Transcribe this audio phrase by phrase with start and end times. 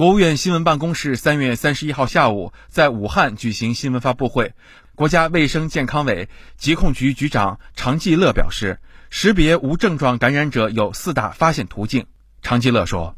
[0.00, 4.54] 国务院新闻办公室三月三十一号下午在武汉举行新闻发布会，
[4.94, 8.78] 国家卫生健康委疾控局局长常继乐表示，
[9.10, 12.06] 识别无症状感染者有四大发现途径。
[12.40, 13.14] 常继乐说：“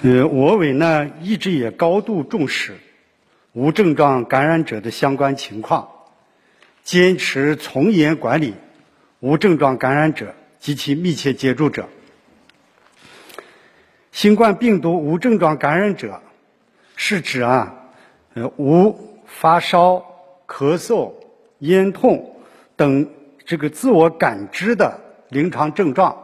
[0.00, 2.78] 呃，我委呢一直也高度重视
[3.52, 5.90] 无症状感染者的相关情况，
[6.84, 8.54] 坚持从严管理
[9.20, 11.90] 无症状感染者及其密切接触者。”
[14.16, 16.18] 新冠病毒无症状感染者，
[16.96, 17.74] 是指啊，
[18.32, 20.02] 呃，无发烧、
[20.46, 21.12] 咳嗽、
[21.58, 22.34] 咽痛
[22.76, 23.06] 等
[23.44, 24.98] 这个自我感知的
[25.28, 26.16] 临床症状，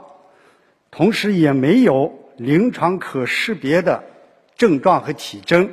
[0.91, 4.03] 同时也没有临床可识别的
[4.57, 5.69] 症状和体征，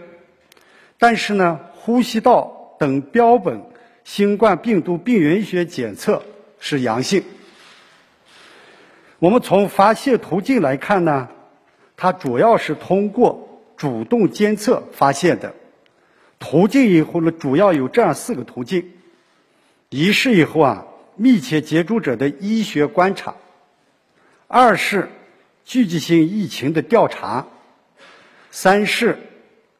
[0.97, 3.61] 但是呢，呼吸道等标本
[4.03, 6.21] 新冠病毒病原学检测
[6.59, 7.23] 是阳性。
[9.19, 11.29] 我们从发现途径来看呢。
[12.01, 15.53] 它主要是通过主动监测发现的，
[16.39, 18.89] 途径以后呢，主要有这样四个途径：
[19.89, 20.85] 一是以后啊，
[21.17, 23.33] 密切接触者的医学观察；
[24.47, 25.09] 二是
[25.65, 27.45] 聚集性疫情的调查；
[28.49, 29.17] 三是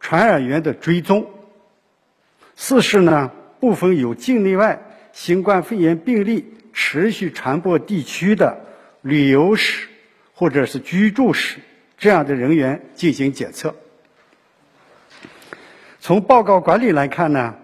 [0.02, 1.24] 传染源的追踪；
[2.58, 4.78] 四是呢，部分有境内外
[5.14, 8.60] 新冠肺炎病例持续传播地区的
[9.04, 9.88] 旅游史
[10.34, 11.60] 或者是居住史。
[12.00, 13.76] 这样的人员进行检测。
[16.00, 17.56] 从报告管理来看呢，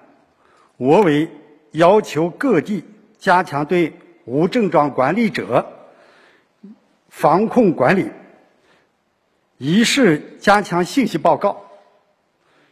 [0.77, 1.29] 我委
[1.71, 2.83] 要求各地
[3.17, 3.93] 加强对
[4.25, 5.65] 无症状管理者
[7.09, 8.11] 防控管理，
[9.57, 11.65] 一是加强信息报告，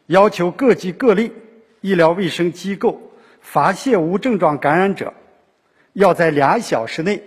[0.08, 1.31] 要求各级各类
[1.80, 3.02] 医疗卫生机构
[3.39, 5.14] 发现无症状感染者，
[5.94, 7.23] 要在两小时内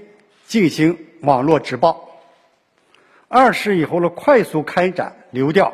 [0.47, 2.06] 进行网络直报。
[3.29, 5.73] 二是以后呢，快速开展流调。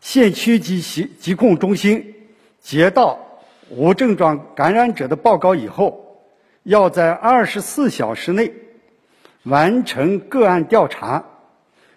[0.00, 2.14] 县区及疾疾控中心
[2.60, 3.18] 接到
[3.68, 6.22] 无症状感染者的报告以后，
[6.62, 8.52] 要在二十四小时内
[9.42, 11.24] 完成个案调查，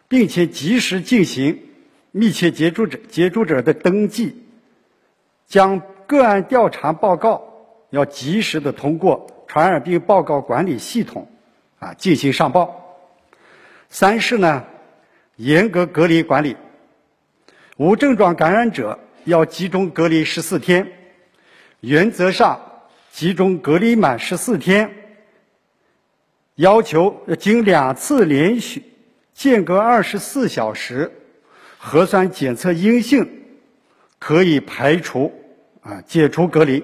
[0.08, 1.62] 并且及时进行
[2.12, 4.44] 密切接触者接触者的登记，
[5.48, 7.44] 将个案调查报告
[7.90, 11.28] 要及时的通过传染病报告管理系统
[11.80, 12.81] 啊进行上报。
[13.94, 14.64] 三是呢，
[15.36, 16.56] 严格隔离管理，
[17.76, 20.94] 无症状感染者要集中隔离十四天，
[21.82, 22.58] 原则上
[23.12, 24.90] 集中隔离满十四天，
[26.56, 28.82] 要求经两次连续
[29.34, 31.12] 间隔二十四小时
[31.78, 33.44] 核酸检测阴性，
[34.20, 35.34] 可以排除
[35.82, 36.82] 啊解除隔离。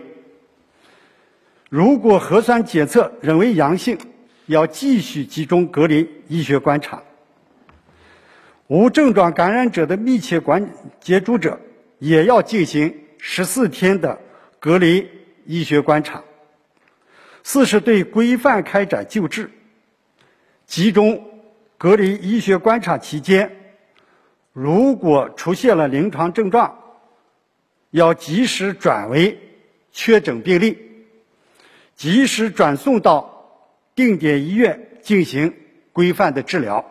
[1.69, 3.97] 如果核酸检测仍为阳性，
[4.47, 7.03] 要继续集中隔离医学观察，
[8.67, 10.69] 无症状感染者的密切关
[11.01, 11.59] 接触者
[11.99, 14.17] 也要进行十四天的
[14.57, 15.05] 隔离
[15.45, 16.23] 医学观察。
[17.43, 19.51] 四是对规范开展救治，
[20.65, 21.29] 集中
[21.77, 23.51] 隔离医学观察期间，
[24.53, 26.73] 如果出现了临床症状，
[27.91, 29.37] 要及时转为
[29.91, 30.77] 确诊病例，
[31.97, 33.36] 及时转送到。
[33.97, 35.51] 定点医院进行
[35.91, 36.85] 规范的治疗。